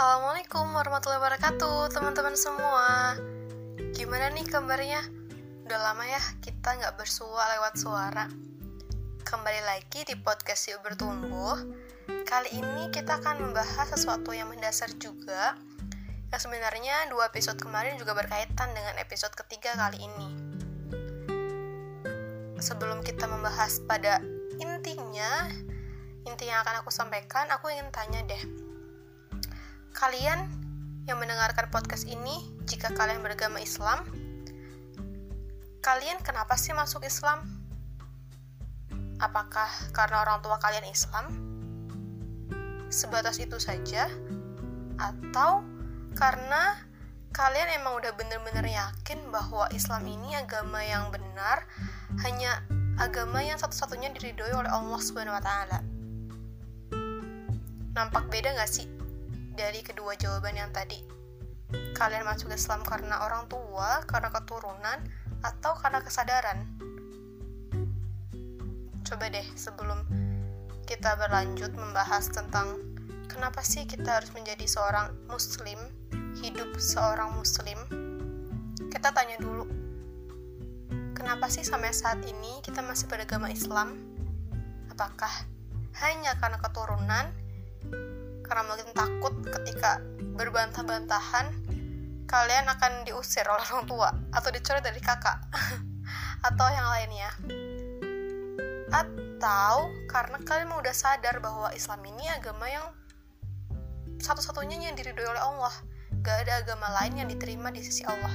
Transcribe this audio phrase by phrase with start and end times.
[0.00, 3.20] Assalamualaikum warahmatullahi wabarakatuh teman-teman semua.
[3.92, 5.04] Gimana nih kabarnya?
[5.68, 8.24] Udah lama ya kita nggak bersua lewat suara.
[9.28, 11.52] Kembali lagi di podcast Yuk Bertumbuh.
[12.24, 15.60] Kali ini kita akan membahas sesuatu yang mendasar juga
[16.32, 20.28] Yang sebenarnya dua episode kemarin juga berkaitan dengan episode ketiga kali ini.
[22.56, 24.24] Sebelum kita membahas pada
[24.64, 25.44] intinya
[26.24, 28.59] Inti yang akan aku sampaikan, aku ingin tanya deh
[30.00, 30.48] Kalian
[31.04, 34.00] yang mendengarkan podcast ini, jika kalian beragama Islam,
[35.84, 37.44] kalian kenapa sih masuk Islam?
[39.20, 41.28] Apakah karena orang tua kalian Islam?
[42.88, 44.08] Sebatas itu saja?
[44.96, 45.68] Atau
[46.16, 46.80] karena
[47.36, 51.68] kalian emang udah bener-bener yakin bahwa Islam ini agama yang benar,
[52.24, 52.64] hanya
[52.96, 55.00] agama yang satu-satunya diridhoi oleh Allah
[55.44, 55.84] taala.
[57.92, 58.99] Nampak beda gak sih
[59.60, 61.04] dari kedua jawaban yang tadi.
[61.92, 65.04] Kalian masuk Islam karena orang tua, karena keturunan,
[65.44, 66.64] atau karena kesadaran?
[69.04, 70.00] Coba deh sebelum
[70.88, 72.80] kita berlanjut membahas tentang
[73.28, 75.76] kenapa sih kita harus menjadi seorang muslim,
[76.40, 77.76] hidup seorang muslim,
[78.88, 79.68] kita tanya dulu,
[81.12, 83.92] kenapa sih sampai saat ini kita masih beragama Islam?
[84.88, 85.30] Apakah
[86.00, 87.28] hanya karena keturunan,
[88.50, 90.02] karena mungkin takut ketika
[90.34, 91.54] berbantah-bantahan
[92.26, 95.38] kalian akan diusir oleh orang tua atau dicoret dari kakak
[96.50, 97.30] atau yang lainnya.
[98.90, 102.90] Atau karena kalian udah sadar bahwa Islam ini agama yang
[104.18, 105.74] satu-satunya yang diridhoi oleh Allah.
[106.20, 108.34] Gak ada agama lain yang diterima di sisi Allah.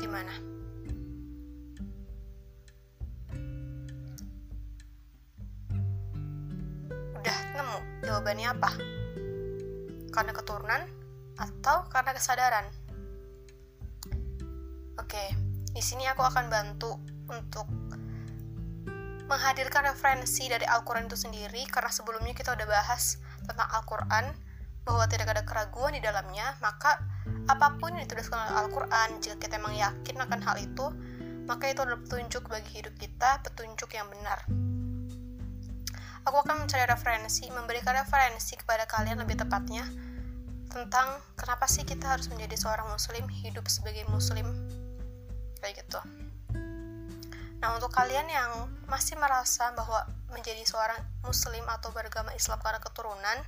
[0.00, 0.47] Gimana?
[8.04, 8.70] Jawabannya apa?
[10.14, 10.82] Karena keturunan
[11.38, 12.66] atau karena kesadaran?
[14.98, 15.24] Oke,
[15.70, 16.98] di sini aku akan bantu
[17.30, 17.68] untuk
[19.28, 24.32] menghadirkan referensi dari Al-Quran itu sendiri karena sebelumnya kita udah bahas tentang Al-Quran
[24.88, 26.96] bahwa tidak ada keraguan di dalamnya maka
[27.44, 30.86] apa pun yang dituliskan oleh Al-Quran jika kita memang yakin akan hal itu
[31.44, 34.40] maka itu adalah petunjuk bagi hidup kita petunjuk yang benar
[36.28, 39.88] aku akan mencari referensi, memberikan referensi kepada kalian lebih tepatnya
[40.68, 44.44] tentang kenapa sih kita harus menjadi seorang muslim, hidup sebagai muslim,
[45.64, 45.96] kayak gitu.
[47.58, 53.38] Nah, untuk kalian yang masih merasa bahwa menjadi seorang muslim atau beragama Islam karena keturunan,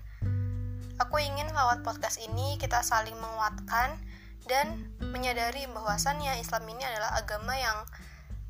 [0.96, 4.00] aku ingin lewat podcast ini kita saling menguatkan
[4.48, 7.84] dan menyadari bahwasannya Islam ini adalah agama yang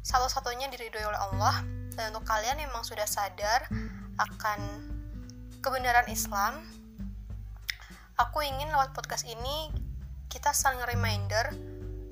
[0.06, 1.66] satu-satunya diridhoi oleh Allah
[1.98, 3.68] dan untuk kalian yang memang sudah sadar
[4.16, 4.60] akan
[5.60, 6.64] kebenaran Islam,
[8.16, 9.70] aku ingin lewat podcast ini
[10.32, 11.52] kita saling reminder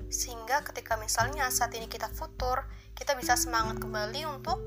[0.09, 2.65] sehingga ketika misalnya saat ini kita futur,
[2.97, 4.57] kita bisa semangat kembali untuk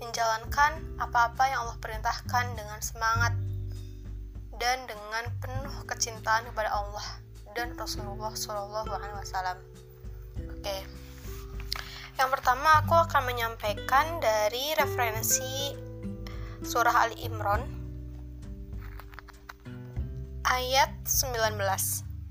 [0.00, 3.32] menjalankan apa-apa yang Allah perintahkan dengan semangat
[4.60, 7.06] dan dengan penuh kecintaan kepada Allah
[7.56, 9.58] dan Rasulullah Shallallahu Alaihi Wasallam.
[10.60, 10.76] Oke,
[12.20, 15.74] yang pertama aku akan menyampaikan dari referensi
[16.64, 17.60] surah Ali Imran
[20.48, 21.60] ayat 19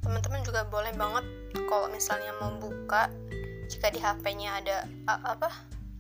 [0.03, 1.25] teman-teman juga boleh banget
[1.69, 3.07] kalau misalnya mau buka
[3.69, 4.77] jika di HP-nya ada
[5.07, 5.49] apa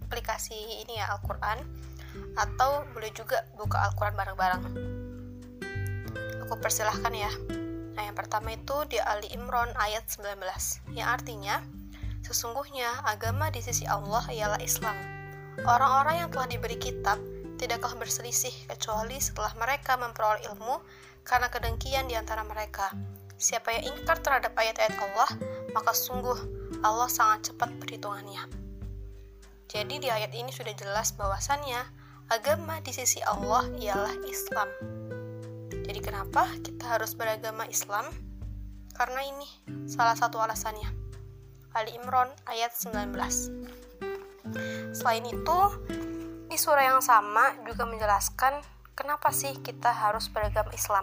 [0.05, 0.53] aplikasi
[0.85, 1.61] ini ya Al-Quran
[2.37, 4.63] atau boleh juga buka Al-Quran bareng-bareng.
[6.45, 7.31] Aku persilahkan ya.
[7.97, 10.37] Nah yang pertama itu di Ali Imran ayat 19
[10.93, 11.65] yang artinya
[12.21, 14.93] sesungguhnya agama di sisi Allah ialah Islam.
[15.65, 17.17] Orang-orang yang telah diberi kitab
[17.63, 20.83] tidakkah berselisih kecuali setelah mereka memperoleh ilmu
[21.23, 22.91] karena kedengkian di antara mereka.
[23.39, 25.31] Siapa yang ingkar terhadap ayat-ayat Allah,
[25.71, 26.35] maka sungguh
[26.83, 28.43] Allah sangat cepat perhitungannya.
[29.71, 31.79] Jadi di ayat ini sudah jelas bahwasannya
[32.27, 34.67] agama di sisi Allah ialah Islam.
[35.71, 38.11] Jadi kenapa kita harus beragama Islam?
[38.91, 39.47] Karena ini
[39.87, 40.91] salah satu alasannya.
[41.73, 43.15] Ali Imran ayat 19.
[44.93, 45.59] Selain itu,
[46.53, 48.61] di surah yang sama juga menjelaskan
[48.93, 51.01] kenapa sih kita harus beragama Islam.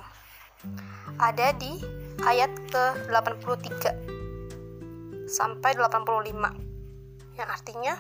[1.19, 1.75] Ada di
[2.23, 3.91] ayat ke-83
[5.27, 7.99] sampai 85 yang artinya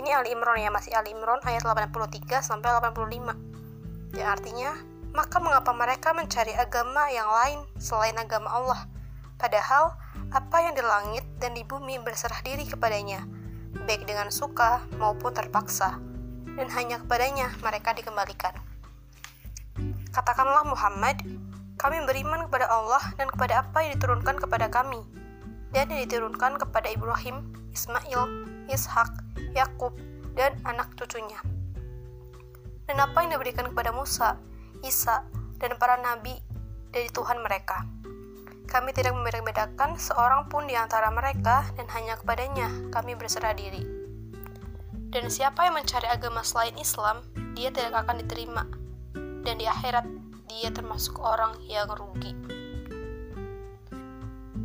[0.00, 4.72] ini Ali Imran ya masih Ali Imran ayat 83 sampai 85 yang artinya
[5.12, 8.88] maka mengapa mereka mencari agama yang lain selain agama Allah?
[9.36, 9.92] Padahal
[10.32, 13.43] apa yang di langit dan di bumi berserah diri kepadanya
[13.82, 15.98] baik dengan suka maupun terpaksa,
[16.54, 18.54] dan hanya kepadanya mereka dikembalikan.
[20.14, 21.18] Katakanlah Muhammad,
[21.74, 25.02] Kami beriman kepada Allah dan kepada apa yang diturunkan kepada kami,
[25.74, 28.30] dan yang diturunkan kepada Ibrahim, Ismail,
[28.70, 29.10] Ishak,
[29.52, 29.92] Yakub,
[30.38, 31.42] dan anak cucunya.
[32.86, 34.38] Dan apa yang diberikan kepada Musa,
[34.86, 35.26] Isa,
[35.58, 36.38] dan para nabi
[36.94, 37.82] dari Tuhan mereka.
[38.74, 43.86] Kami tidak membeda-bedakan seorang pun di antara mereka dan hanya kepadanya kami berserah diri.
[45.14, 47.22] Dan siapa yang mencari agama selain Islam,
[47.54, 48.66] dia tidak akan diterima.
[49.46, 50.02] Dan di akhirat,
[50.50, 52.34] dia termasuk orang yang rugi.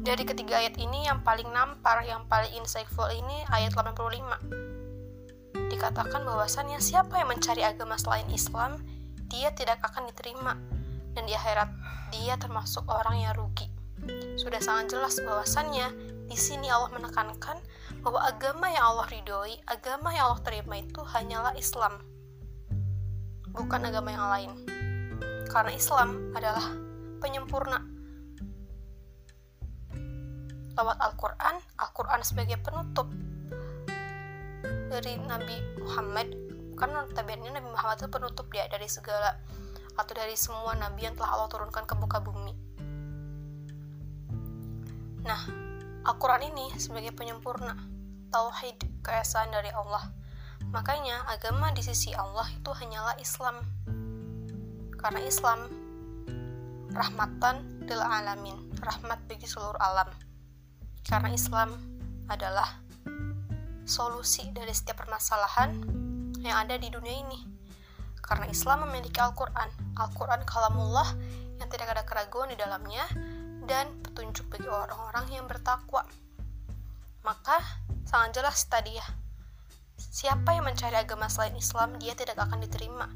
[0.02, 5.70] Dari ketiga ayat ini yang paling nampar, yang paling insightful ini ayat 85.
[5.70, 8.82] Dikatakan bahwasannya siapa yang mencari agama selain Islam,
[9.30, 10.58] dia tidak akan diterima.
[11.14, 11.70] Dan di akhirat,
[12.10, 13.79] dia termasuk orang yang rugi.
[14.40, 15.92] Sudah sangat jelas bahwasannya
[16.30, 17.58] di sini Allah menekankan
[18.06, 22.00] bahwa agama yang Allah ridhoi, agama yang Allah terima itu hanyalah Islam.
[23.50, 24.52] Bukan agama yang lain.
[25.50, 26.66] Karena Islam adalah
[27.20, 27.82] penyempurna
[30.80, 33.12] lewat Al-Quran, Al-Quran sebagai penutup
[34.88, 39.36] dari Nabi Muhammad karena notabene Nabi Muhammad itu penutup ya dari segala
[40.00, 42.56] atau dari semua nabi yang telah Allah turunkan ke muka bumi.
[45.26, 45.42] Nah,
[46.08, 47.76] Al-Quran ini sebagai penyempurna
[48.32, 50.12] tauhid keesaan dari Allah.
[50.70, 53.64] Makanya agama di sisi Allah itu hanyalah Islam.
[55.00, 55.66] Karena Islam
[56.92, 60.10] rahmatan lil alamin, rahmat bagi seluruh alam
[61.10, 61.74] karena Islam
[62.30, 62.70] adalah
[63.90, 65.74] solusi dari setiap permasalahan
[66.46, 67.40] yang ada di dunia ini.
[68.22, 71.10] Karena Islam memiliki Al-Quran, Al-Quran kalamullah
[71.58, 73.10] yang tidak ada keraguan di dalamnya
[73.66, 76.06] dan petunjuk bagi orang-orang yang bertakwa.
[77.26, 77.60] Maka
[78.08, 79.08] sangat jelas tadi ya,
[80.00, 83.08] siapa yang mencari agama selain Islam, dia tidak akan diterima.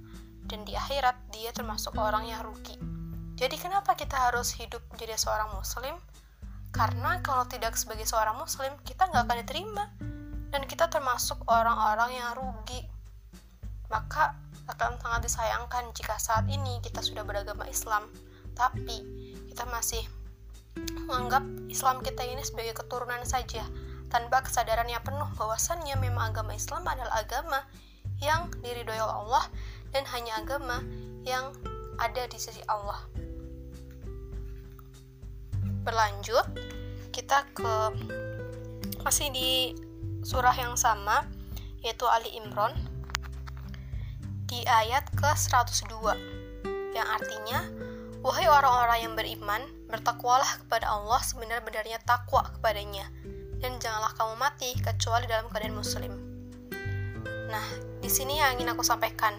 [0.44, 2.76] Dan di akhirat, dia termasuk orang yang rugi.
[3.40, 5.96] Jadi kenapa kita harus hidup menjadi seorang muslim?
[6.76, 9.86] Karena kalau tidak sebagai seorang muslim, kita nggak akan diterima.
[10.52, 12.86] Dan kita termasuk orang-orang yang rugi.
[13.90, 14.36] Maka
[14.70, 18.08] akan sangat disayangkan jika saat ini kita sudah beragama Islam,
[18.56, 19.04] tapi
[19.52, 20.04] kita masih
[21.06, 23.66] menganggap Islam kita ini sebagai keturunan saja,
[24.14, 27.66] tanpa kesadaran yang penuh bahwasannya memang agama Islam adalah agama
[28.22, 29.50] yang diridhoi Allah
[29.90, 30.86] dan hanya agama
[31.26, 31.50] yang
[31.98, 33.02] ada di sisi Allah.
[35.84, 36.46] Berlanjut
[37.14, 37.74] kita ke
[39.04, 39.76] masih di
[40.24, 41.28] surah yang sama
[41.84, 42.72] yaitu Ali Imran
[44.48, 45.92] di ayat ke 102
[46.96, 47.68] yang artinya
[48.24, 49.62] wahai orang-orang yang beriman
[49.94, 53.06] bertakwalah kepada Allah sebenar-benarnya takwa kepadanya
[53.62, 56.10] dan janganlah kamu mati kecuali dalam keadaan muslim.
[57.54, 57.68] Nah
[58.02, 59.38] di sini yang ingin aku sampaikan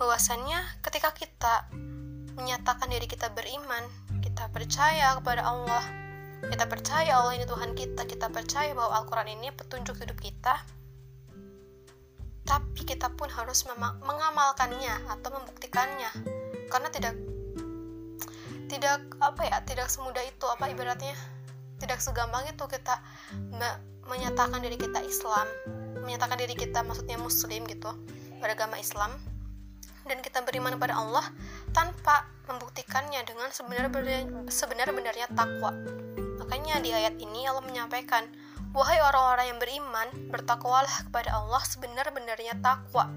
[0.00, 1.68] bahwasannya ketika kita
[2.40, 3.84] menyatakan diri kita beriman
[4.24, 5.84] kita percaya kepada Allah
[6.48, 10.64] kita percaya Allah ini Tuhan kita kita percaya bahwa Al-Quran ini petunjuk hidup kita
[12.48, 13.68] tapi kita pun harus
[14.00, 16.08] mengamalkannya atau membuktikannya.
[16.72, 17.12] Karena tidak
[18.68, 21.16] tidak apa ya tidak semudah itu apa ibaratnya
[21.80, 23.00] tidak segampang itu kita
[23.52, 23.68] me
[24.08, 25.44] menyatakan diri kita Islam
[26.00, 27.92] menyatakan diri kita maksudnya Muslim gitu
[28.40, 29.12] beragama Islam
[30.08, 31.26] dan kita beriman kepada Allah
[31.76, 35.76] tanpa membuktikannya dengan sebenar-benarnya takwa.
[36.40, 38.24] Makanya di ayat ini Allah menyampaikan,
[38.72, 43.08] Wahai orang-orang yang beriman, bertakwalah kepada Allah sebenar-benarnya takwa.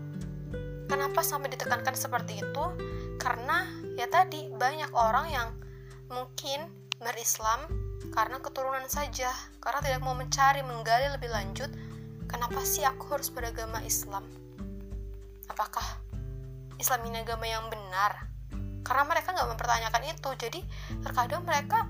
[0.92, 2.64] Kenapa sampai ditekankan seperti itu?
[3.16, 3.64] Karena
[3.96, 5.50] ya tadi banyak orang yang
[6.12, 6.68] mungkin
[7.00, 7.64] berislam
[8.12, 9.32] karena keturunan saja,
[9.64, 11.72] karena tidak mau mencari, menggali lebih lanjut,
[12.28, 14.28] kenapa sih aku harus beragama Islam?
[15.48, 16.04] Apakah
[16.76, 18.28] Islam ini agama yang benar
[18.82, 20.60] karena mereka nggak mempertanyakan itu jadi
[21.06, 21.88] terkadang mereka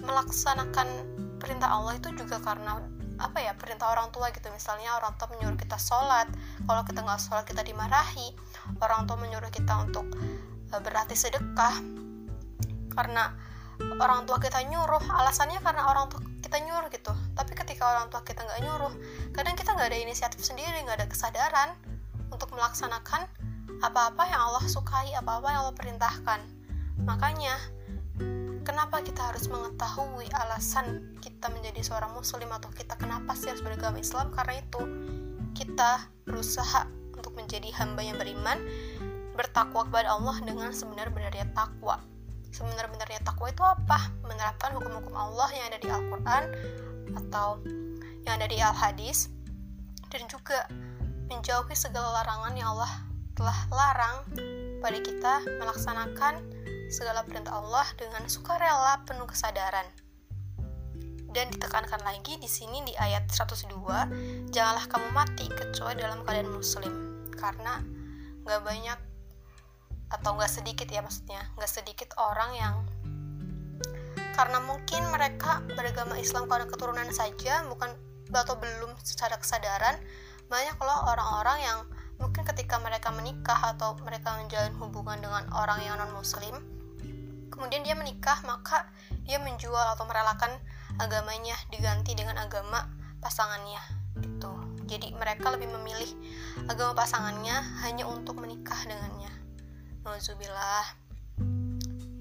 [0.00, 0.88] melaksanakan
[1.36, 2.80] perintah Allah itu juga karena
[3.18, 4.48] apa ya perintah orang tua gitu.
[4.54, 6.30] Misalnya orang tua menyuruh kita sholat.
[6.64, 8.34] Kalau kita nggak sholat kita dimarahi.
[8.78, 10.06] Orang tua menyuruh kita untuk
[10.70, 11.82] e, berarti sedekah.
[12.94, 13.34] Karena
[14.02, 17.12] orang tua kita nyuruh alasannya karena orang tua kita nyuruh gitu.
[17.34, 18.94] Tapi ketika orang tua kita nggak nyuruh
[19.34, 21.70] kadang kita nggak ada inisiatif sendiri nggak ada kesadaran
[22.32, 23.26] untuk melaksanakan
[23.82, 26.40] apa-apa yang Allah sukai, apa-apa yang Allah perintahkan.
[27.06, 27.54] Makanya,
[28.68, 33.96] kenapa kita harus mengetahui alasan kita menjadi seorang muslim atau kita kenapa sih harus beragama
[33.96, 34.28] Islam?
[34.36, 34.84] Karena itu,
[35.56, 36.84] kita berusaha
[37.16, 38.60] untuk menjadi hamba yang beriman,
[39.32, 41.96] bertakwa kepada Allah dengan sebenar-benarnya takwa.
[42.52, 44.12] Sebenar-benarnya takwa itu apa?
[44.28, 46.44] Menerapkan hukum-hukum Allah yang ada di Al-Quran
[47.16, 47.64] atau
[48.28, 49.32] yang ada di Al-Hadis
[50.12, 50.68] dan juga
[51.32, 52.92] menjauhi segala larangan yang Allah
[53.36, 54.16] telah larang
[54.80, 56.57] pada kita melaksanakan
[56.88, 59.84] segala perintah Allah dengan sukarela penuh kesadaran.
[61.28, 66.92] Dan ditekankan lagi di sini di ayat 102, janganlah kamu mati kecuali dalam keadaan muslim.
[67.36, 67.84] Karena
[68.48, 68.98] gak banyak
[70.08, 72.76] atau gak sedikit ya maksudnya, gak sedikit orang yang
[74.32, 77.92] karena mungkin mereka beragama Islam karena keturunan saja, bukan
[78.30, 79.98] atau belum secara kesadaran,
[80.48, 81.78] banyak loh orang-orang yang
[82.22, 86.77] mungkin ketika mereka menikah atau mereka menjalin hubungan dengan orang yang non muslim
[87.48, 88.88] kemudian dia menikah maka
[89.28, 90.56] dia menjual atau merelakan
[90.96, 92.88] agamanya diganti dengan agama
[93.20, 93.80] pasangannya
[94.22, 94.52] gitu.
[94.88, 96.08] Jadi mereka lebih memilih
[96.64, 99.28] agama pasangannya hanya untuk menikah dengannya.
[100.02, 100.86] Nauzubillah.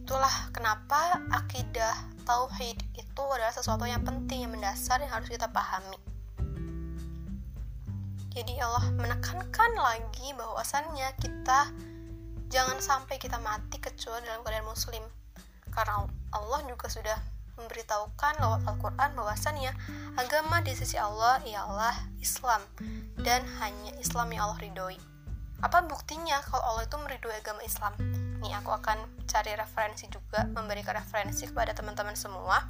[0.04, 1.96] Itulah kenapa akidah
[2.28, 6.00] tauhid itu adalah sesuatu yang penting yang mendasar yang harus kita pahami.
[8.36, 11.74] Jadi Allah menekankan lagi bahwasannya kita
[12.54, 15.04] jangan sampai kita mati kecuali dalam keadaan muslim
[15.78, 17.18] karena Allah juga sudah
[17.58, 19.72] memberitahukan lewat Al-Quran bahwasannya
[20.18, 22.66] agama di sisi Allah ialah Islam
[23.22, 24.98] dan hanya Islam yang Allah ridhoi.
[25.62, 27.94] Apa buktinya kalau Allah itu meridhoi agama Islam?
[28.42, 32.62] Nih aku akan cari referensi juga, memberikan referensi kepada teman-teman semua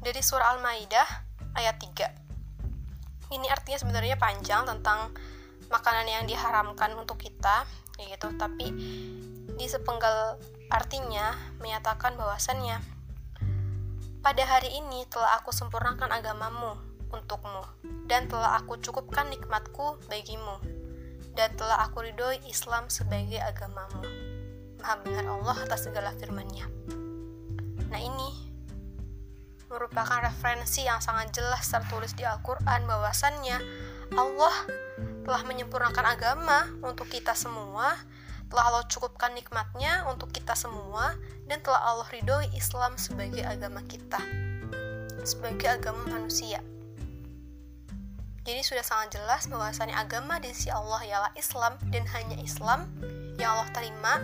[0.00, 1.08] dari surah Al-Maidah
[1.56, 3.32] ayat 3.
[3.32, 5.12] Ini artinya sebenarnya panjang tentang
[5.72, 7.64] makanan yang diharamkan untuk kita,
[7.96, 8.28] gitu.
[8.36, 8.66] Tapi
[9.56, 10.36] di sepenggal
[10.70, 12.78] artinya menyatakan bahwasannya
[14.24, 17.62] pada hari ini telah aku sempurnakan agamamu untukmu,
[18.06, 20.62] dan telah aku cukupkan nikmatku bagimu,
[21.34, 24.02] dan telah aku ridhoi Islam sebagai agamamu.
[24.80, 26.64] Maha benar Allah atas segala firman-Nya.
[27.90, 28.48] Nah ini
[29.68, 33.58] merupakan referensi yang sangat jelas tertulis di Al-Quran bahwasannya
[34.18, 34.56] Allah
[35.22, 37.94] telah menyempurnakan agama untuk kita semua
[38.50, 41.14] telah Allah cukupkan nikmatnya untuk kita semua
[41.46, 44.18] dan telah Allah ridhoi Islam sebagai agama kita
[45.22, 46.58] sebagai agama manusia
[48.42, 52.88] jadi sudah sangat jelas bahwasannya agama di sisi Allah ialah Islam dan hanya Islam
[53.38, 54.14] yang Allah terima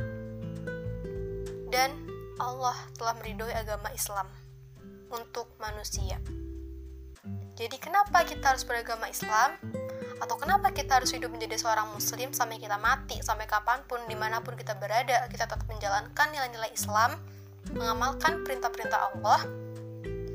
[1.71, 1.95] dan
[2.41, 4.29] Allah telah meridhoi agama Islam
[5.13, 6.21] untuk manusia.
[7.57, 9.57] Jadi kenapa kita harus beragama Islam?
[10.17, 14.17] Atau kenapa kita harus hidup menjadi seorang muslim sampai kita mati sampai kapan pun di
[14.17, 17.21] mana pun kita berada kita tetap menjalankan nilai-nilai Islam
[17.77, 19.41] mengamalkan perintah-perintah Allah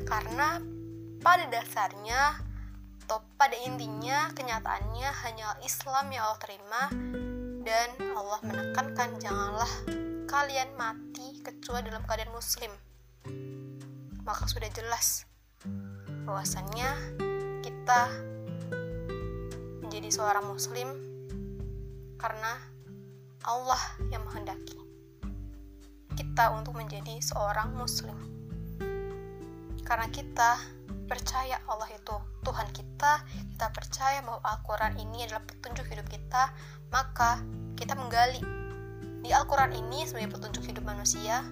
[0.05, 0.59] karena
[1.21, 2.41] pada dasarnya
[3.05, 6.81] atau pada intinya kenyataannya hanya Islam yang Allah terima
[7.61, 9.71] dan Allah menekankan janganlah
[10.31, 12.71] kalian mati kecuali dalam keadaan muslim.
[14.23, 15.27] Maka sudah jelas
[16.23, 17.19] bahwasannya
[17.61, 18.01] kita
[19.91, 20.87] menjadi seorang muslim
[22.15, 22.63] karena
[23.43, 24.79] Allah yang menghendaki
[26.15, 28.15] kita untuk menjadi seorang muslim.
[29.83, 30.63] Karena kita
[31.11, 33.19] percaya Allah itu Tuhan kita
[33.51, 36.55] kita percaya bahwa Al-Quran ini adalah petunjuk hidup kita
[36.87, 37.43] maka
[37.75, 38.39] kita menggali.
[39.19, 41.43] Di Al-Quran ini sebagai petunjuk hidup manusia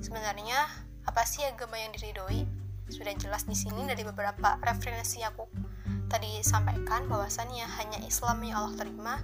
[0.00, 0.64] sebenarnya
[1.04, 2.40] apa sih agama yang diridhoi?
[2.88, 5.75] Sudah jelas di sini dari beberapa referensi aku
[6.06, 9.14] tadi sampaikan bahwasannya hanya Islam yang Allah terima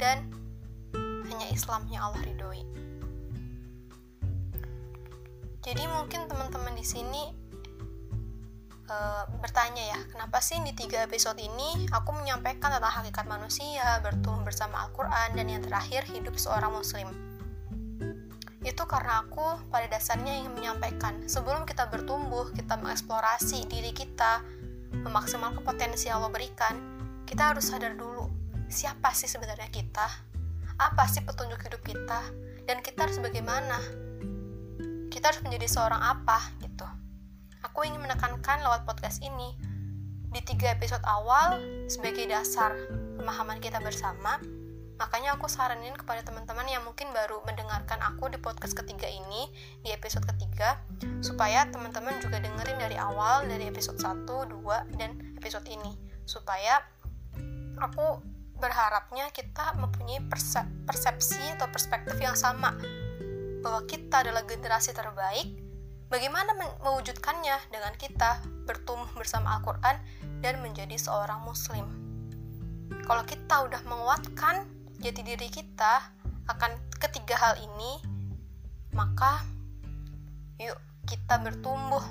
[0.00, 0.28] dan
[1.28, 2.64] hanya Islam yang Allah ridhoi.
[5.62, 7.22] Jadi mungkin teman-teman di sini
[8.90, 8.96] e,
[9.38, 14.82] bertanya ya, kenapa sih di tiga episode ini aku menyampaikan tentang hakikat manusia, bertumbuh bersama
[14.90, 17.06] Al-Quran, dan yang terakhir hidup seorang muslim.
[18.66, 24.42] Itu karena aku pada dasarnya ingin menyampaikan, sebelum kita bertumbuh, kita mengeksplorasi diri kita,
[24.92, 26.76] memaksimalkan potensi yang Allah berikan,
[27.24, 28.28] kita harus sadar dulu
[28.72, 30.08] siapa sih sebenarnya kita,
[30.80, 32.20] apa sih petunjuk hidup kita,
[32.64, 33.80] dan kita harus bagaimana.
[35.12, 36.88] Kita harus menjadi seorang apa gitu.
[37.68, 39.52] Aku ingin menekankan lewat podcast ini
[40.32, 42.72] di tiga episode awal sebagai dasar
[43.20, 44.40] pemahaman kita bersama
[45.02, 49.50] Makanya aku saranin kepada teman-teman yang mungkin baru mendengarkan aku di podcast ketiga ini,
[49.82, 50.78] di episode ketiga,
[51.18, 54.62] supaya teman-teman juga dengerin dari awal, dari episode 1, 2,
[55.02, 55.98] dan episode ini.
[56.22, 56.86] Supaya
[57.82, 58.22] aku
[58.62, 60.22] berharapnya kita mempunyai
[60.86, 62.70] persepsi atau perspektif yang sama
[63.58, 65.50] bahwa kita adalah generasi terbaik
[66.06, 66.54] bagaimana
[66.86, 68.38] mewujudkannya dengan kita
[68.70, 69.98] bertumbuh bersama Al-Quran
[70.46, 71.90] dan menjadi seorang muslim
[73.02, 74.62] kalau kita udah menguatkan
[75.02, 76.14] jati diri kita
[76.46, 77.98] akan ketiga hal ini,
[78.94, 79.42] maka
[80.62, 80.78] yuk
[81.10, 82.06] kita bertumbuh.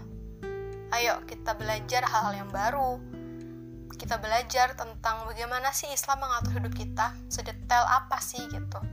[0.91, 3.00] Ayo kita belajar hal-hal yang baru.
[3.95, 8.83] Kita belajar tentang bagaimana sih Islam mengatur hidup kita, sedetail apa sih gitu.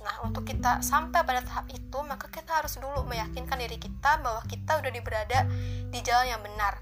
[0.00, 4.40] Nah, untuk kita sampai pada tahap itu, maka kita harus dulu meyakinkan diri kita bahwa
[4.48, 5.44] kita udah berada
[5.92, 6.80] di jalan yang benar.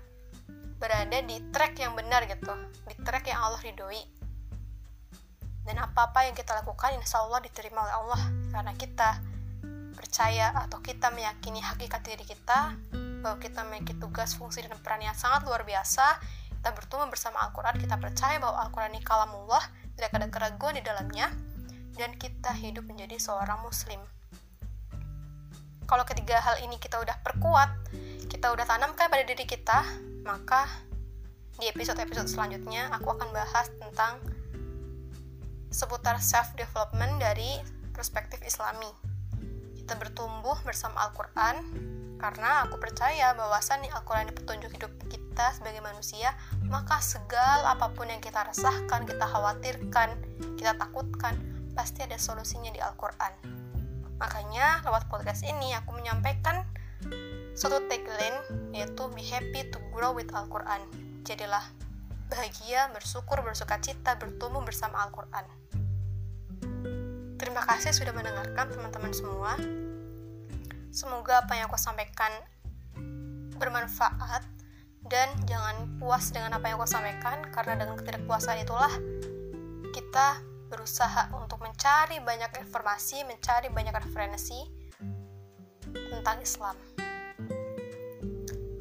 [0.79, 2.55] Berada di track yang benar gitu,
[2.87, 4.22] di track yang Allah ridhoi.
[5.63, 9.23] Dan apa-apa yang kita lakukan insya Allah diterima oleh Allah karena kita
[9.95, 12.75] percaya atau kita meyakini hakikat diri kita
[13.23, 16.19] bahwa kita memiliki tugas, fungsi, dan peran yang sangat luar biasa
[16.63, 19.67] kita bertumbuh bersama Al-Quran, kita percaya bahwa Al-Quran ini kalamullah,
[19.99, 21.27] tidak ada keraguan di dalamnya,
[21.99, 23.99] dan kita hidup menjadi seorang muslim.
[25.91, 27.67] Kalau ketiga hal ini kita udah perkuat,
[28.31, 29.83] kita udah tanamkan pada diri kita,
[30.23, 30.71] maka
[31.59, 34.23] di episode-episode selanjutnya aku akan bahas tentang
[35.73, 37.59] seputar self-development dari
[37.97, 38.89] perspektif islami.
[39.81, 41.57] Kita bertumbuh bersama Al-Quran,
[42.23, 46.37] karena aku percaya bahwasan Al-Quran ini petunjuk hidup kita sebagai manusia,
[46.71, 50.15] maka segala apa pun yang kita resahkan, kita khawatirkan,
[50.55, 51.35] kita takutkan,
[51.75, 53.33] pasti ada solusinya di Al-Quran.
[54.23, 56.63] Makanya lewat podcast ini aku menyampaikan
[57.59, 58.39] suatu tagline
[58.71, 60.79] yaitu be happy to grow with Al-Quran.
[61.27, 61.65] Jadilah
[62.33, 65.45] bahagia, bersyukur, bersuka cita, bertumbuh bersama Al-Quran.
[67.37, 69.61] Terima kasih sudah mendengarkan teman-teman semua.
[70.89, 72.33] Semoga apa yang aku sampaikan
[73.61, 74.41] bermanfaat
[75.13, 78.93] dan jangan puas dengan apa yang aku sampaikan karena dengan ketidakpuasan itulah
[79.93, 80.41] kita
[80.73, 84.65] berusaha untuk mencari banyak informasi, mencari banyak referensi
[85.93, 86.77] tentang Islam.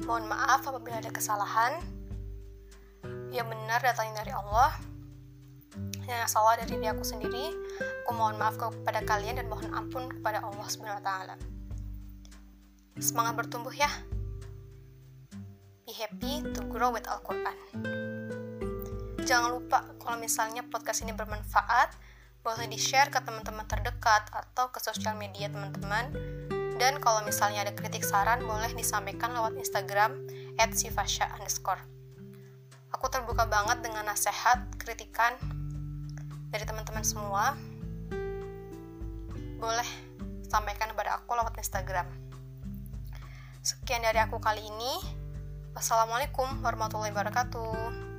[0.08, 2.01] Mohon maaf apabila ada kesalahan.
[3.32, 4.76] Yang benar datangnya dari Allah.
[6.04, 7.56] Yang salah dari diri aku sendiri.
[8.04, 11.34] Aku mohon maaf kepada kalian dan mohon ampun kepada Allah Subhanahu wa taala.
[13.00, 13.88] Semangat bertumbuh ya.
[15.88, 17.56] Be happy to grow with Al-Quran.
[19.24, 21.96] Jangan lupa kalau misalnya podcast ini bermanfaat,
[22.44, 26.12] boleh di-share ke teman-teman terdekat atau ke sosial media teman-teman.
[26.76, 30.26] Dan kalau misalnya ada kritik saran, boleh disampaikan lewat Instagram
[30.58, 30.74] at
[31.38, 31.80] underscore.
[32.92, 35.32] Aku terbuka banget dengan nasihat, kritikan
[36.52, 37.56] dari teman-teman semua.
[39.56, 39.88] Boleh
[40.44, 42.04] sampaikan kepada aku lewat Instagram.
[43.64, 45.00] Sekian dari aku kali ini.
[45.72, 48.11] Wassalamualaikum warahmatullahi wabarakatuh.